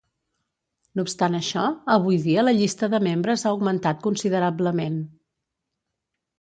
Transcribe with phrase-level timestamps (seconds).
[0.99, 1.65] No obstant això,
[1.97, 5.01] avui dia la llista de membres ha augmentat considerablement.